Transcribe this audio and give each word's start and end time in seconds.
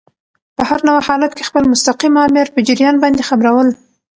په 0.55 0.61
هر 0.69 0.79
نوع 0.87 0.99
حالت 1.07 1.31
کي 1.37 1.43
خپل 1.49 1.63
مستقیم 1.73 2.13
آمر 2.25 2.47
په 2.53 2.59
جریان 2.67 2.95
باندي 3.03 3.23
خبرول. 3.29 3.67